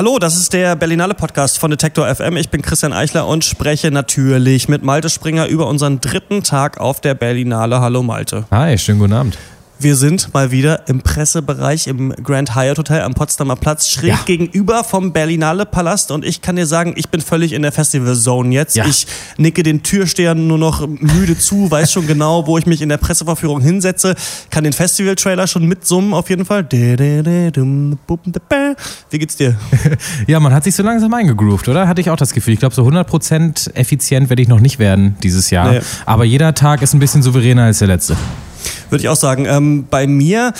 [0.00, 2.38] Hallo, das ist der Berlinale Podcast von Detektor FM.
[2.38, 7.02] Ich bin Christian Eichler und spreche natürlich mit Malte Springer über unseren dritten Tag auf
[7.02, 7.82] der Berlinale.
[7.82, 8.46] Hallo Malte.
[8.50, 9.36] Hi, schönen guten Abend.
[9.82, 14.18] Wir sind mal wieder im Pressebereich im Grand Hyatt Hotel am Potsdamer Platz, schräg Ja.
[14.26, 16.10] gegenüber vom Berlinale Palast.
[16.10, 18.76] Und ich kann dir sagen, ich bin völlig in der Festival Zone jetzt.
[18.76, 18.84] Ja.
[18.84, 19.06] Ich
[19.38, 22.98] nicke den Türstehern nur noch müde zu, weiß schon genau, wo ich mich in der
[22.98, 24.16] Presseverführung hinsetze,
[24.50, 26.66] kann den Festival-Trailer schon mitsummen auf jeden Fall.
[26.70, 26.96] Wie
[29.18, 29.56] geht's dir?
[30.26, 31.88] Ja, man hat sich so langsam eingegroovt, oder?
[31.88, 32.52] Hatte ich auch das Gefühl.
[32.52, 35.72] Ich glaube, so 100% effizient werde ich noch nicht werden dieses Jahr.
[35.72, 35.80] Nee.
[36.04, 38.14] Aber jeder Tag ist ein bisschen souveräner als der letzte.
[38.90, 39.46] Würde ich auch sagen.
[39.46, 40.52] Ähm, bei mir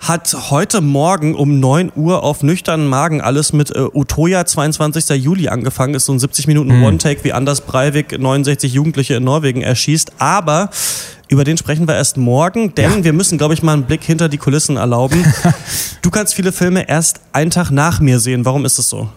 [0.00, 5.22] hat heute Morgen um 9 Uhr auf nüchternen Magen alles mit äh, Utoya 22.
[5.22, 5.94] Juli angefangen.
[5.94, 10.12] Ist so ein 70 Minuten One-Take, wie Anders Breivik 69 Jugendliche in Norwegen erschießt.
[10.18, 10.70] Aber
[11.28, 14.28] über den sprechen wir erst morgen, denn wir müssen, glaube ich, mal einen Blick hinter
[14.28, 15.22] die Kulissen erlauben.
[16.02, 18.44] du kannst viele Filme erst einen Tag nach mir sehen.
[18.44, 19.10] Warum ist es so?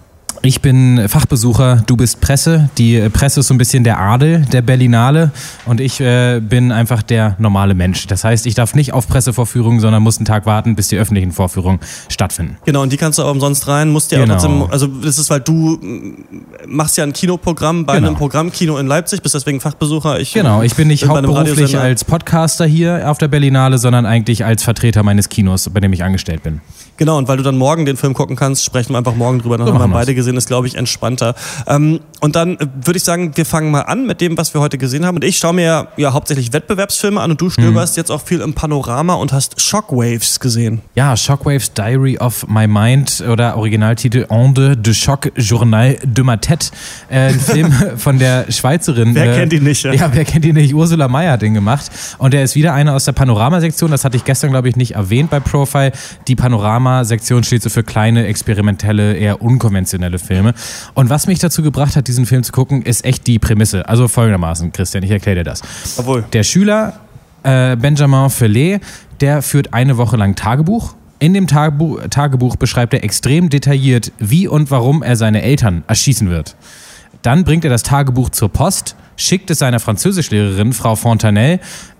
[0.44, 2.70] Ich bin Fachbesucher, du bist Presse.
[2.78, 5.32] Die äh, Presse ist so ein bisschen der Adel der Berlinale
[5.66, 8.08] und ich äh, bin einfach der normale Mensch.
[8.08, 11.32] Das heißt, ich darf nicht auf Pressevorführungen, sondern muss einen Tag warten, bis die öffentlichen
[11.32, 12.58] Vorführungen stattfinden.
[12.66, 14.36] Genau, und die kannst du auch umsonst rein, musst dir Genau.
[14.36, 16.26] auch trotzdem, also das ist, weil du mm,
[16.68, 18.08] machst ja ein Kinoprogramm bei Genau.
[18.10, 20.20] einem Programmkino in Leipzig, bist deswegen Fachbesucher.
[20.20, 24.64] Ich, Genau, ich bin nicht hauptberuflich als Podcaster hier auf der Berlinale, sondern eigentlich als
[24.64, 26.62] Vertreter meines Kinos, bei dem ich angestellt bin.
[27.02, 29.58] Genau, und weil du dann morgen den Film gucken kannst, sprechen wir einfach morgen drüber.
[29.58, 31.34] Dann So haben wir beide gesehen, ist, glaube ich, entspannter.
[31.66, 34.62] Ähm, und dann äh, würde ich sagen, wir fangen mal an mit dem, was wir
[34.62, 35.16] heute gesehen haben.
[35.16, 38.42] Und ich schaue mir ja, ja hauptsächlich Wettbewerbsfilme an und du stöberst jetzt auch viel
[38.42, 40.82] im Panorama und hast Shockwaves gesehen.
[40.94, 46.70] Ja, Shockwaves Diary of My Mind oder Originaltitel Onde de Choc Journal de ma Tête.
[47.10, 49.16] Äh, ein Film von der Schweizerin.
[49.16, 49.92] Wer äh, kennt ihn nicht, ja?
[49.92, 50.76] Ja, wer kennt ihn nicht?
[50.76, 51.90] Ursula Meyer hat den gemacht.
[52.20, 53.90] Und der ist wieder einer aus der Panorama-Sektion.
[53.90, 55.94] Das hatte ich gestern, glaube ich, nicht erwähnt bei Profile.
[56.28, 56.36] Die
[56.92, 60.54] Panorama-Sektion steht so für kleine, experimentelle, eher unkonventionelle Filme.
[60.94, 63.88] Und was mich dazu gebracht hat, diesen Film zu gucken, ist echt die Prämisse.
[63.88, 65.62] Also folgendermaßen, Christian, ich erkläre dir das.
[65.98, 66.24] Obwohl.
[66.34, 67.00] Der Schüler
[67.44, 68.82] äh, Benjamin Felet,
[69.22, 70.96] der führt eine Woche lang Tagebuch.
[71.20, 76.30] In dem Tagebuch, Tagebuch beschreibt er extrem detailliert, wie und warum er seine Eltern erschießen
[76.30, 76.56] wird.
[77.22, 81.60] Dann bringt er das Tagebuch zur Post, schickt es seiner Französischlehrerin, Frau Fontanelle,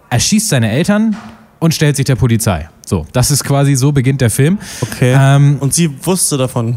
[0.10, 1.16] erschießt seine Eltern
[1.60, 2.68] und stellt sich der Polizei.
[2.92, 4.58] So, das ist quasi so beginnt der Film.
[4.82, 5.16] Okay.
[5.18, 6.76] Ähm, und sie wusste davon.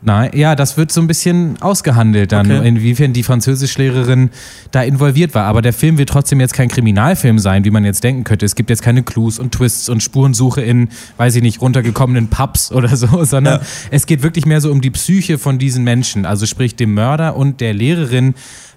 [0.00, 2.68] Nein, ja, das wird so ein bisschen ausgehandelt dann, Okay.
[2.68, 4.30] inwiefern die Französischlehrerin
[4.70, 5.46] da involviert war.
[5.46, 8.46] Aber der Film wird trotzdem jetzt kein Kriminalfilm sein, wie man jetzt denken könnte.
[8.46, 12.70] Es gibt jetzt keine Clues und Twists und Spurensuche in, weiß ich nicht, runtergekommenen Pubs
[12.70, 13.66] oder so, sondern Ja.
[13.90, 16.24] es geht wirklich mehr so um die Psyche von diesen Menschen.
[16.24, 18.34] Also sprich dem Mörder und der Lehrerin,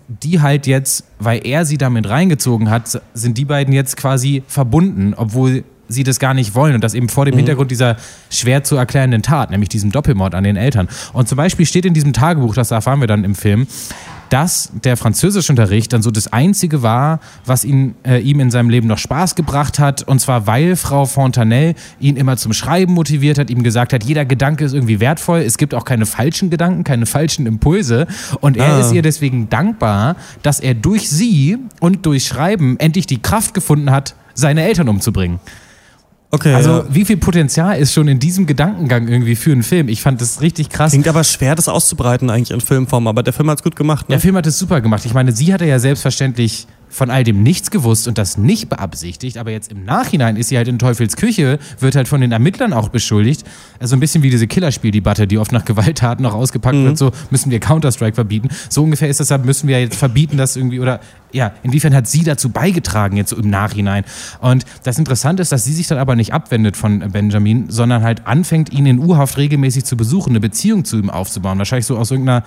[0.08, 5.14] die halt jetzt, weil er sie damit reingezogen hat, sind die beiden jetzt quasi verbunden,
[5.16, 7.98] obwohl sie das gar nicht wollen und das eben vor dem Hintergrund dieser
[8.30, 10.88] schwer zu erklärenden Tat, nämlich diesem Doppelmord an den Eltern.
[11.14, 13.68] Und zum Beispiel steht in diesem Tagebuch, das erfahren wir dann im Film,
[14.30, 18.88] dass der Französischunterricht dann so das Einzige war, was ihn, äh, ihm in seinem Leben
[18.88, 20.02] noch Spaß gebracht hat.
[20.02, 24.26] Und zwar, weil Frau Fontanelle ihn immer zum Schreiben motiviert hat, ihm gesagt hat, jeder
[24.26, 25.42] Gedanke ist irgendwie wertvoll.
[25.42, 28.08] Es gibt auch keine falschen Gedanken, keine falschen Impulse.
[28.42, 28.80] Und er Ah.
[28.80, 33.92] ist ihr deswegen dankbar, dass er durch sie und durch Schreiben endlich die Kraft gefunden
[33.92, 35.40] hat, seine Eltern umzubringen.
[36.32, 36.54] Okay.
[36.54, 36.86] Also, ja.
[36.90, 39.88] wie viel Potenzial ist schon in diesem Gedankengang irgendwie für einen Film?
[39.88, 40.92] Ich fand das richtig krass.
[40.92, 44.10] Klingt aber schwer, das auszubreiten eigentlich in Filmform, aber der Film hat's gut gemacht.
[44.10, 44.14] Ne?
[44.14, 45.06] Der Film hat es super gemacht.
[45.06, 49.38] Ich meine, sie hatte ja selbstverständlich von all dem nichts gewusst und das nicht beabsichtigt,
[49.38, 52.72] aber jetzt im Nachhinein ist sie halt in Teufels Küche, wird halt von den Ermittlern
[52.72, 53.44] auch beschuldigt.
[53.80, 57.52] Also ein bisschen wie diese Killerspieldebatte, die oft nach Gewalttaten noch ausgepackt wird, so müssen
[57.52, 58.48] wir Counter-Strike verbieten.
[58.70, 61.02] So ungefähr ist das, deshalb müssen wir jetzt verbieten, dass irgendwie, oder
[61.34, 64.06] ja, inwiefern hat sie dazu beigetragen, jetzt so im Nachhinein.
[64.40, 68.26] Und das Interessante ist, dass sie sich dann aber nicht abwendet von Benjamin, sondern halt
[68.26, 71.58] anfängt, ihn in U-Haft regelmäßig zu besuchen, eine Beziehung zu ihm aufzubauen.
[71.58, 72.44] Wahrscheinlich so aus irgendeiner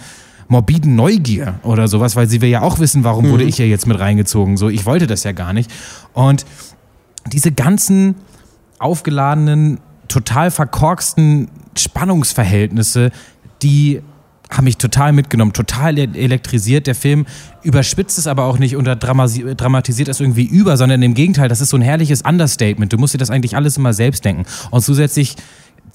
[0.48, 3.86] morbiden Neugier oder sowas, weil sie will ja auch wissen, warum wurde ich hier jetzt
[3.86, 4.56] mit reingezogen.
[4.56, 5.70] So, ich wollte das ja gar nicht.
[6.14, 6.44] Und
[7.32, 8.16] diese ganzen
[8.78, 13.10] aufgeladenen, total verkorksten Spannungsverhältnisse,
[13.62, 14.00] die
[14.50, 16.86] haben mich total mitgenommen, total e- elektrisiert.
[16.86, 17.26] Der Film
[17.62, 21.68] überspitzt es aber auch nicht oder dramatisiert es irgendwie über, sondern im Gegenteil, das ist
[21.68, 22.92] so ein herrliches Understatement.
[22.92, 24.46] Du musst dir das eigentlich alles immer selbst denken.
[24.70, 25.36] Und zusätzlich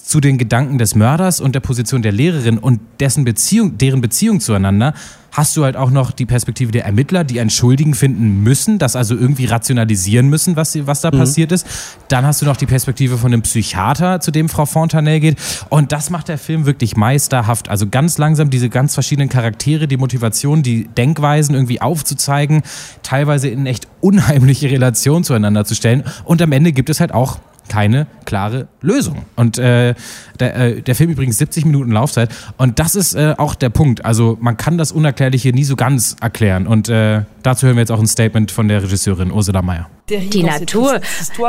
[0.03, 4.41] zu den Gedanken des Mörders und der Position der Lehrerin und dessen Beziehung, deren Beziehung
[4.41, 4.94] zueinander,
[5.31, 8.95] hast du halt auch noch die Perspektive der Ermittler, die einen Schuldigen finden müssen, das
[8.95, 11.65] also irgendwie rationalisieren müssen, was, was da passiert ist.
[12.09, 15.38] Dann hast du noch die Perspektive von einem Psychiater, zu dem Frau Fontanelle geht.
[15.69, 17.69] Und das macht der Film wirklich meisterhaft.
[17.69, 22.61] Also ganz langsam diese ganz verschiedenen Charaktere, die Motivation, die Denkweisen irgendwie aufzuzeigen,
[23.01, 26.03] teilweise in echt unheimliche Relation zueinander zu stellen.
[26.25, 29.24] Und am Ende gibt es halt auch keine klare Lösung.
[29.36, 29.95] Und äh,
[30.39, 32.30] der, äh, der Film übrigens 70 Minuten Laufzeit.
[32.57, 34.06] Und das ist äh, auch der Punkt.
[34.06, 36.68] Also man kann das Unerklärliche nie so ganz erklären.
[36.68, 39.89] Und äh, dazu hören wir jetzt auch ein Statement von der Regisseurin Ursula Mayer.
[40.09, 41.00] Die Natur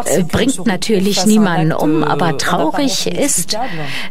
[0.04, 3.58] äh, bringt natürlich niemanden um, aber traurig ist,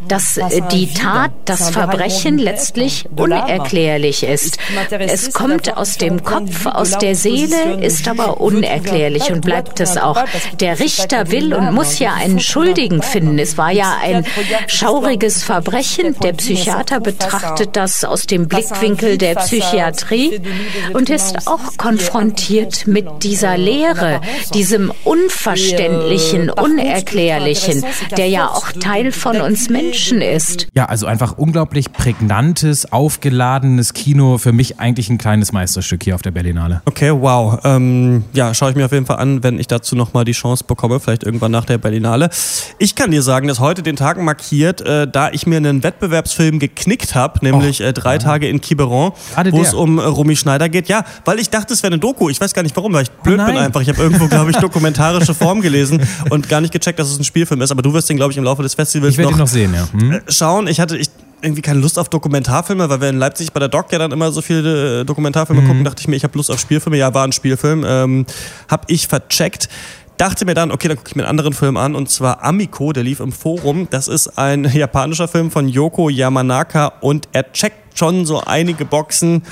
[0.06, 4.58] dass äh, die Tat, das Verbrechen letztlich unerklärlich ist.
[5.00, 10.22] Es kommt aus dem Kopf, aus der Seele, ist aber unerklärlich und bleibt es auch.
[10.60, 13.40] Der Richter will und muss ja einen Schuldigen finden.
[13.40, 14.26] Es war ja ein
[14.68, 16.18] schauriges Verbrechen.
[16.22, 20.42] Der Psychiater betrachtet das aus dem Blickwinkel der Psychiatrie
[20.94, 24.20] und ist auch konfrontiert mit dieser Lehre
[24.50, 27.86] diesem Unverständlichen, Unerklärlichen,
[28.18, 30.68] der ja auch Teil von uns Menschen ist.
[30.74, 34.38] Ja, also einfach unglaublich prägnantes, aufgeladenes Kino.
[34.38, 36.82] Für mich eigentlich ein kleines Meisterstück hier auf der Berlinale.
[36.86, 37.60] Okay, wow.
[37.64, 40.64] Ähm, ja, schaue ich mir auf jeden Fall an, wenn ich dazu nochmal die Chance
[40.66, 42.30] bekomme, vielleicht irgendwann nach der Berlinale.
[42.80, 46.60] Ich kann dir sagen, dass heute den Tag markiert, äh, da ich mir einen Wettbewerbsfilm
[46.60, 48.20] geknickt habe, nämlich oh, äh, drei ja.
[48.20, 49.12] Tage in Quiberon,
[49.52, 50.88] wo es um äh, Romy Schneider geht.
[50.88, 52.30] Ja, weil ich dachte, es wäre eine Doku.
[52.30, 53.82] Ich weiß gar nicht warum, weil ich blöd oh bin einfach.
[53.82, 57.24] Ich habe irgendwo, glaube ich, dokumentarische Form gelesen und gar nicht gecheckt, dass es ein
[57.24, 57.72] Spielfilm ist.
[57.72, 59.88] Aber du wirst den, glaube ich, im Laufe des Festivals ich noch, noch sehen, ja.
[59.92, 60.12] Hm?
[60.12, 60.68] Äh, schauen.
[60.68, 61.10] Ich hatte ich,
[61.42, 64.32] irgendwie keine Lust auf Dokumentarfilme, weil wir in Leipzig bei der Doc ja dann immer
[64.32, 65.68] so viele äh, Dokumentarfilme mhm.
[65.68, 66.98] gucken, dachte ich mir, ich habe Lust auf Spielfilme.
[66.98, 67.84] Ja, war ein Spielfilm.
[67.86, 68.26] Ähm,
[68.70, 69.70] hab ich vercheckt
[70.18, 72.94] dachte mir dann, okay, dann gucke ich mir einen anderen Film an und zwar Amiko,
[72.94, 73.88] der lief im Forum.
[73.90, 79.44] Das ist ein japanischer Film von Yoko Yamanaka und er checkt schon so einige Boxen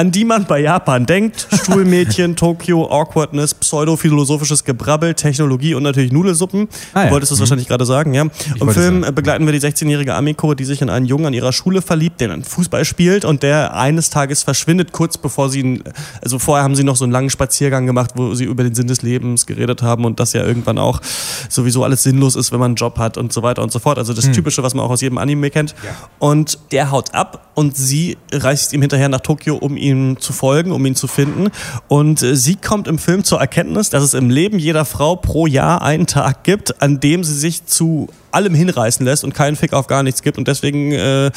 [0.00, 1.46] an die man bei Japan denkt.
[1.52, 6.68] Stuhlmädchen, Tokio, Awkwardness, pseudophilosophisches Gebrabbel, Technologie und natürlich Nudelsuppen.
[6.94, 7.06] Ah, ja.
[7.06, 7.40] Du wolltest es mhm.
[7.42, 8.24] wahrscheinlich gerade sagen, ja.
[8.54, 9.14] Ich Im Film sagen.
[9.14, 12.28] begleiten wir die 16-jährige Amiko, die sich in einen Jungen an ihrer Schule verliebt, der
[12.28, 15.82] dann Fußball spielt und der eines Tages verschwindet, kurz bevor sie,
[16.22, 18.86] also vorher haben sie noch so einen langen Spaziergang gemacht, wo sie über den Sinn
[18.86, 21.02] des Lebens geredet haben und das ja irgendwann auch
[21.50, 23.98] sowieso alles sinnlos ist, wenn man einen Job hat und so weiter und so fort.
[23.98, 24.32] Also das hm.
[24.32, 25.74] Typische, was man auch aus jedem Anime kennt.
[25.84, 25.90] Ja.
[26.18, 30.72] Und der haut ab und sie reist ihm hinterher nach Tokio, um ihm zu folgen,
[30.72, 31.50] um ihn zu finden.
[31.88, 35.46] Und äh, sie kommt im Film zur Erkenntnis, dass es im Leben jeder Frau pro
[35.46, 39.72] Jahr einen Tag gibt, an dem sie sich zu allem hinreißen lässt und keinen Fick
[39.72, 40.38] auf gar nichts gibt.
[40.38, 41.30] Und deswegen äh,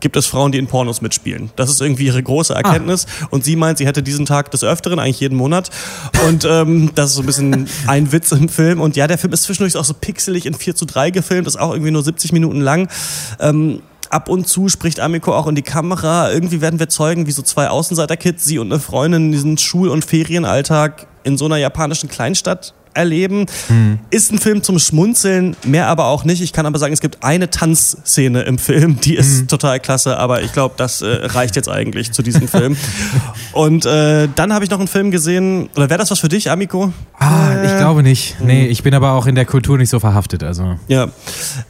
[0.00, 1.50] gibt es Frauen, die in Pornos mitspielen.
[1.56, 3.06] Das ist irgendwie ihre große Erkenntnis.
[3.20, 3.28] Ah.
[3.30, 5.70] Und sie meint, sie hätte diesen Tag des Öfteren, eigentlich jeden Monat.
[6.26, 8.80] Und ähm, das ist so ein bisschen ein Witz im Film.
[8.80, 11.58] Und ja, der Film ist zwischendurch auch so pixelig in 4 zu 3 gefilmt, ist
[11.58, 12.88] auch irgendwie nur 70 Minuten lang.
[13.40, 13.80] Ähm,
[14.12, 16.30] ab und zu spricht Amiko auch in die Kamera.
[16.30, 19.88] Irgendwie werden wir Zeugen, wie so zwei Außenseiter-Kids, sie und eine Freundin in diesen Schul-
[19.88, 23.46] und Ferienalltag in so einer japanischen Kleinstadt erleben.
[23.68, 24.00] Mhm.
[24.10, 26.42] Ist ein Film zum Schmunzeln, mehr aber auch nicht.
[26.42, 29.48] Ich kann aber sagen, es gibt eine Tanzszene im Film, die ist mhm.
[29.48, 32.76] total klasse, aber ich glaube, das äh, reicht jetzt eigentlich zu diesem Film.
[33.52, 36.50] Und äh, dann habe ich noch einen Film gesehen, oder wäre das was für dich,
[36.50, 36.92] Amiko?
[37.18, 38.36] Ah, äh, ich glaube nicht.
[38.40, 40.42] Nee, ich bin aber auch in der Kultur nicht so verhaftet.
[40.42, 40.76] Also.
[40.88, 41.08] Ja.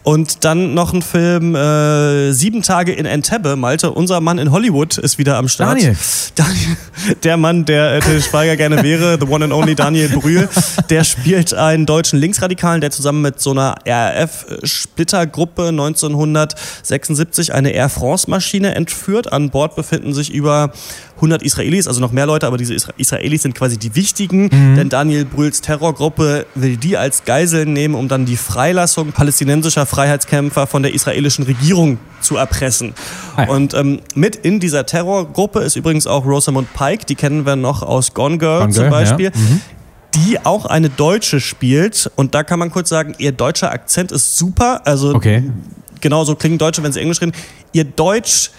[0.03, 4.99] Und dann noch ein Film, äh, Sieben Tage in Entebbe, Malte, unser Mann in Hollywood
[4.99, 5.79] ist wieder am Start.
[5.79, 5.97] Daniel.
[6.35, 6.77] Daniel
[7.23, 10.49] der Mann, der äh, Till Schweiger gerne wäre, the one and only Daniel Brühl,
[10.91, 18.75] der spielt einen deutschen Linksradikalen, der zusammen mit so einer RAF-Splittergruppe 1976 eine Air France-Maschine
[18.75, 19.33] entführt.
[19.33, 20.73] An Bord befinden sich über
[21.17, 24.77] 100 Israelis, also noch mehr Leute, aber diese Israelis sind quasi die wichtigen, mhm.
[24.77, 30.67] denn Daniel Brühls Terrorgruppe will die als Geiseln nehmen, um dann die Freilassung palästinensischer Freiheitskämpfer
[30.67, 32.95] von der israelischen Regierung zu erpressen.
[33.37, 33.49] Hi.
[33.49, 37.83] Und ähm, mit in dieser Terrorgruppe ist übrigens auch Rosamund Pike, die kennen wir noch
[37.83, 39.27] aus Gone Girl, Gone zum Beispiel.
[39.27, 39.33] Ja.
[39.35, 39.61] Mhm
[40.15, 42.11] die auch eine Deutsche spielt.
[42.17, 44.83] Und da kann man kurz sagen, ihr deutscher Akzent ist super.
[44.85, 45.51] Also okay.
[46.01, 47.33] genauso klingen Deutsche, wenn sie Englisch reden.
[47.73, 48.51] Ihr Deutsch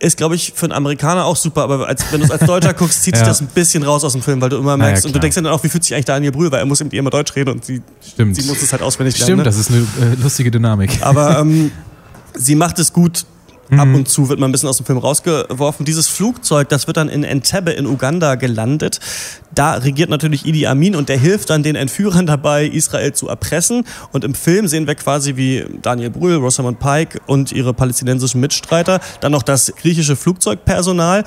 [0.00, 2.72] ist, glaube ich, für einen Amerikaner auch super, aber als, wenn du es als Deutscher
[2.74, 3.18] guckst, zieht ja.
[3.18, 5.20] sich das ein bisschen raus aus dem Film, weil du immer merkst, ja, und du
[5.20, 7.10] denkst dann auch, wie fühlt sich eigentlich Daniel Brühl, weil er muss mit ihr immer
[7.10, 7.82] Deutsch reden und sie,
[8.14, 8.34] Stimmt.
[8.34, 9.26] sie muss es halt auswendig lernen.
[9.26, 9.44] Stimmt, ne?
[9.44, 10.90] das ist eine äh, lustige Dynamik.
[11.02, 11.70] Aber ähm,
[12.34, 13.26] sie macht es gut,
[13.76, 13.94] Ab mhm.
[13.96, 15.86] und zu wird man ein bisschen aus dem Film rausgeworfen.
[15.86, 19.00] Dieses Flugzeug, das wird dann in Entebbe in Uganda gelandet.
[19.54, 23.84] Da regiert natürlich Idi Amin und der hilft dann den Entführern dabei, Israel zu erpressen.
[24.12, 29.00] Und im Film sehen wir quasi wie Daniel Brühl, Rosamund Pike und ihre palästinensischen Mitstreiter,
[29.20, 31.24] dann noch das griechische Flugzeugpersonal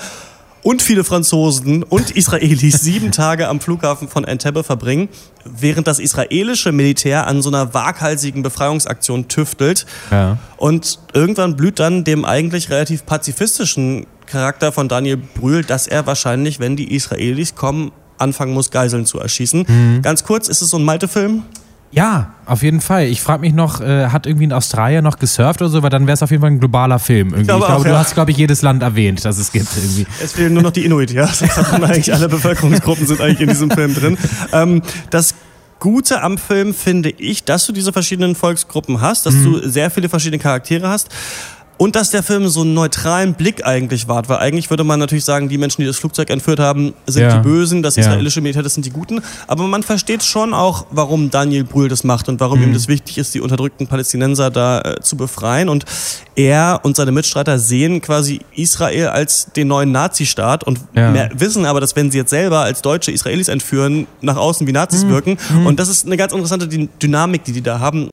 [0.64, 5.10] und viele Franzosen und Israelis sieben Tage am Flughafen von Entebbe verbringen,
[5.46, 9.86] während das israelische Militär an so einer waghalsigen Befreiungsaktion tüftelt.
[10.10, 10.38] Ja.
[10.58, 16.60] Und irgendwann blüht dann dem eigentlich relativ pazifistischen Charakter von Daniel Brühl, dass er wahrscheinlich,
[16.60, 19.66] wenn die Israelis kommen, anfangen muss, Geiseln zu erschießen.
[19.68, 20.02] Mhm.
[20.02, 21.44] Ganz kurz, ist es so ein Malte-Film?
[21.94, 23.06] Ja, auf jeden Fall.
[23.06, 26.08] Ich frage mich noch, äh, hat irgendwie ein Australier noch gesurft oder so, weil dann
[26.08, 27.30] wäre es auf jeden Fall ein globaler Film.
[27.30, 27.42] Irgendwie.
[27.42, 28.00] Ich glaube, ich glaube auch, du ja.
[28.00, 29.68] hast, glaube ich, jedes Land erwähnt, das es gibt.
[29.78, 30.08] Irgendwie.
[30.22, 31.28] Es fehlen nur noch die Inuit, ja.
[31.28, 34.18] Sonst hat man eigentlich alle Bevölkerungsgruppen sind eigentlich in diesem Film drin.
[34.52, 34.82] Ähm,
[35.12, 35.36] das
[35.80, 39.44] Gute am Film finde ich, dass du diese verschiedenen Volksgruppen hast, dass mhm.
[39.44, 41.10] du sehr viele verschiedene Charaktere hast.
[41.84, 45.26] Und dass der Film so einen neutralen Blick eigentlich wahrt, weil eigentlich würde man natürlich
[45.26, 47.36] sagen, die Menschen, die das Flugzeug entführt haben, sind ja.
[47.36, 49.20] die Bösen, das israelische Militär, das sind die Guten.
[49.48, 52.68] Aber man versteht schon auch, warum Daniel Brühl das macht und warum mhm.
[52.68, 55.68] ihm das wichtig ist, die unterdrückten Palästinenser da äh, zu befreien.
[55.68, 55.84] Und
[56.38, 61.30] er und seine Mitstreiter sehen quasi Israel als den neuen Nazistaat und ja.
[61.34, 65.04] wissen aber, dass wenn sie jetzt selber als Deutsche Israelis entführen, nach außen wie Nazis
[65.04, 65.10] mhm.
[65.10, 65.38] wirken.
[65.54, 65.66] Mhm.
[65.66, 68.10] Und das ist eine ganz interessante Dynamik, die die da haben.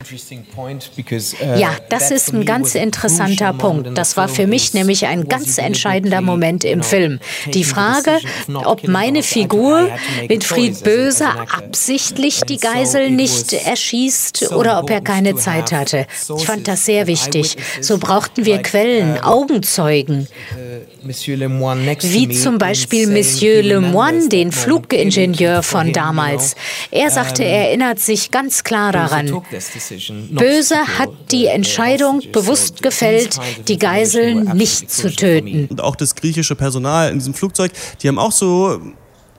[1.57, 3.97] Ja, das ist ein ganz interessanter Punkt.
[3.97, 7.19] Das war für mich nämlich ein ganz entscheidender Moment im Film.
[7.53, 8.17] Die Frage,
[8.65, 9.89] ob meine Figur
[10.27, 16.07] Winfried Böse absichtlich die Geisel nicht erschießt oder ob er keine Zeit hatte.
[16.37, 17.57] Ich fand das sehr wichtig.
[17.79, 20.27] So brauchten wir Quellen, Augenzeugen.
[21.03, 26.55] Wie zum Beispiel Monsieur Lemoine, den Flugingenieur von damals.
[26.91, 29.41] Er sagte, er erinnert sich ganz klar daran.
[30.29, 35.67] Böse hat die Entscheidung bewusst gefällt, die Geiseln nicht zu töten.
[35.67, 37.71] Und auch das griechische Personal in diesem Flugzeug,
[38.01, 38.79] die haben auch so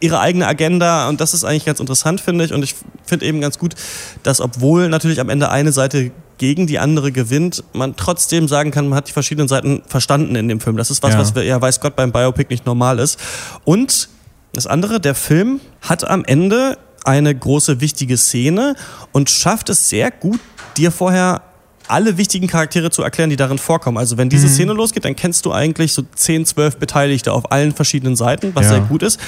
[0.01, 2.53] ihre eigene Agenda und das ist eigentlich ganz interessant, finde ich.
[2.53, 3.75] Und ich finde eben ganz gut,
[4.23, 8.89] dass obwohl natürlich am Ende eine Seite gegen die andere gewinnt, man trotzdem sagen kann,
[8.89, 10.77] man hat die verschiedenen Seiten verstanden in dem Film.
[10.77, 11.21] Das ist was, ja.
[11.21, 13.19] was wir, ja, weiß Gott, beim Biopic nicht normal ist.
[13.65, 14.09] Und
[14.53, 18.75] das andere, der Film hat am Ende eine große wichtige Szene
[19.13, 20.41] und schafft es sehr gut,
[20.77, 21.43] dir vorher
[21.89, 23.99] alle wichtigen Charaktere zu erklären, die darin vorkommen.
[23.99, 24.53] Also wenn diese mhm.
[24.53, 28.65] Szene losgeht, dann kennst du eigentlich so 10, 12 Beteiligte auf allen verschiedenen Seiten, was
[28.65, 28.71] ja.
[28.73, 29.21] sehr gut ist.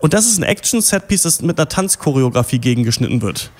[0.00, 3.50] Und das ist ein Action-Setpiece, das mit einer Tanzchoreografie gegengeschnitten wird.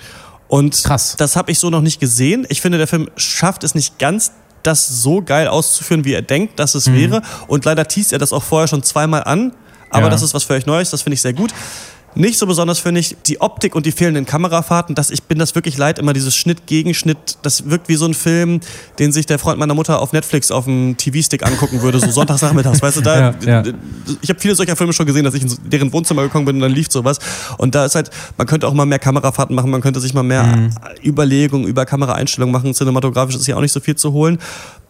[0.47, 1.15] Und Krass.
[1.17, 2.45] das habe ich so noch nicht gesehen.
[2.49, 6.59] Ich finde, der Film schafft es nicht ganz, das so geil auszuführen, wie er denkt,
[6.59, 6.95] dass es mhm.
[6.95, 7.21] wäre.
[7.47, 9.53] Und leider teast er das auch vorher schon zweimal an.
[9.89, 10.09] Aber ja.
[10.09, 11.53] das ist was für euch Neues, das finde ich sehr gut.
[12.15, 14.95] Nicht so besonders finde ich die Optik und die fehlenden Kamerafahrten.
[14.95, 17.37] Dass ich bin das wirklich leid, immer dieses Schnitt gegen Schnitt.
[17.41, 18.61] Das wirkt wie so ein Film,
[18.99, 22.81] den sich der Freund meiner Mutter auf Netflix auf dem TV-Stick angucken würde, so sonntagsnachmittags.
[22.81, 23.63] weißt du, da, ja, ja.
[24.21, 26.61] ich habe viele solcher Filme schon gesehen, dass ich in deren Wohnzimmer gekommen bin und
[26.61, 27.19] dann lief sowas.
[27.57, 30.23] Und da ist halt, man könnte auch mal mehr Kamerafahrten machen, man könnte sich mal
[30.23, 30.69] mehr mhm.
[31.03, 32.73] Überlegungen über Kameraeinstellungen machen.
[32.73, 34.39] Cinematografisch ist ja auch nicht so viel zu holen.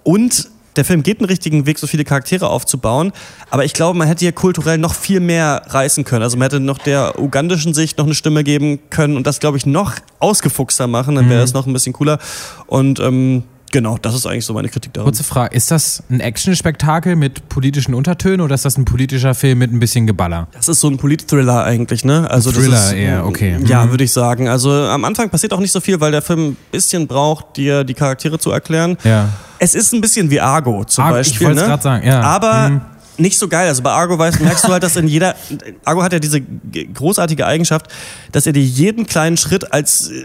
[0.03, 3.11] Und der Film geht einen richtigen Weg, so viele Charaktere aufzubauen.
[3.49, 6.23] Aber ich glaube, man hätte hier kulturell noch viel mehr reißen können.
[6.23, 9.57] Also man hätte noch der ugandischen Sicht noch eine Stimme geben können und das, glaube
[9.57, 11.15] ich, noch ausgefuchster machen.
[11.15, 11.43] Dann wäre mhm.
[11.43, 12.19] das noch ein bisschen cooler.
[12.67, 13.43] Und ähm,
[13.75, 15.07] Genau, das ist eigentlich so meine Kritik daran.
[15.07, 19.57] Kurze Frage, ist das ein Action-Spektakel mit politischen Untertönen oder ist das ein politischer Film
[19.59, 20.47] mit ein bisschen Geballer?
[20.53, 22.25] Das ist so ein Polit-Thriller eigentlich, ne?
[22.31, 23.57] Also Thriller das ist, eher, okay.
[23.65, 23.89] Ja, mhm.
[23.89, 24.47] würde ich sagen.
[24.47, 27.83] Also am Anfang passiert auch nicht so viel, weil der Film ein bisschen braucht, dir
[27.83, 28.95] die Charaktere zu erklären.
[29.03, 29.27] Ja.
[29.59, 31.41] Es ist ein bisschen wie Argo zum Ar Beispiel.
[31.41, 31.67] Ich wollte ne?
[31.67, 32.21] gerade sagen, ja.
[32.21, 32.81] Aber mhm
[33.17, 33.67] nicht so geil.
[33.67, 35.35] Also bei Argo weißt, merkst du halt, dass in jeder,
[35.83, 37.87] Argo hat ja diese großartige Eigenschaft,
[38.31, 40.23] dass er dir jeden kleinen Schritt als äh,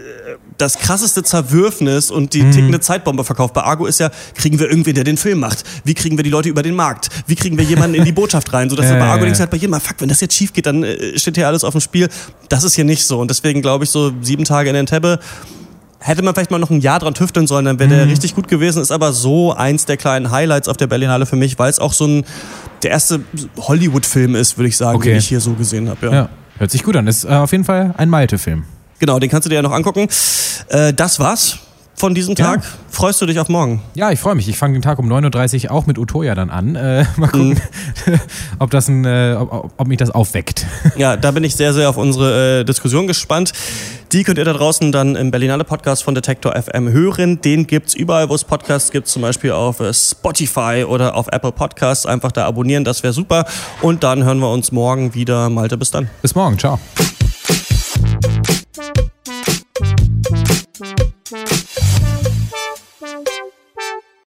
[0.57, 2.51] das krasseste Zerwürfnis und die mhm.
[2.51, 3.53] tickende Zeitbombe verkauft.
[3.53, 5.63] Bei Argo ist ja, kriegen wir irgendwen, der den Film macht?
[5.83, 7.09] Wie kriegen wir die Leute über den Markt?
[7.27, 8.69] Wie kriegen wir jemanden in die Botschaft rein?
[8.69, 10.53] So dass ja, bei Argo ja, denkst halt bei jedem, fuck, wenn das jetzt schief
[10.53, 12.09] geht, dann äh, steht hier alles auf dem Spiel.
[12.49, 13.19] Das ist hier nicht so.
[13.19, 15.19] Und deswegen glaube ich, so sieben Tage in Entebbe
[16.01, 17.93] hätte man vielleicht mal noch ein Jahr dran tüfteln sollen, dann wäre mhm.
[17.93, 18.81] der richtig gut gewesen.
[18.81, 21.93] Ist aber so eins der kleinen Highlights auf der Berlinale für mich, weil es auch
[21.93, 22.25] so ein
[22.83, 23.21] der erste
[23.59, 25.09] Hollywood-Film ist, würde ich sagen, okay.
[25.09, 26.07] den ich hier so gesehen habe.
[26.07, 26.13] Ja.
[26.13, 26.29] ja.
[26.57, 27.07] hört sich gut an.
[27.07, 28.65] Ist äh, auf jeden Fall ein Malte-Film.
[28.99, 30.07] Genau, den kannst du dir ja noch angucken.
[30.69, 31.59] Äh, das war's
[32.01, 32.63] von diesem Tag.
[32.63, 32.69] Ja.
[32.89, 33.79] Freust du dich auf morgen?
[33.93, 34.49] Ja, ich freue mich.
[34.49, 36.75] Ich fange den Tag um 9.30 Uhr auch mit Utoya dann an.
[36.75, 38.19] Äh, mal gucken, mhm.
[38.59, 40.65] ob, das ein, äh, ob, ob, mich das aufweckt.
[40.97, 43.53] Ja, da bin ich sehr, sehr auf unsere äh, Diskussion gespannt.
[44.11, 47.39] Die könnt ihr da draußen dann im Berlinale Podcast von Detektor FM hören.
[47.39, 51.51] Den gibt's überall, wo es Podcasts gibt, zum Beispiel auf äh, Spotify oder auf Apple
[51.51, 52.07] Podcasts.
[52.07, 53.45] Einfach da abonnieren, das wäre super.
[53.81, 55.49] Und dann hören wir uns morgen wieder.
[55.49, 56.09] Malte, bis dann.
[56.23, 56.79] Bis morgen, ciao.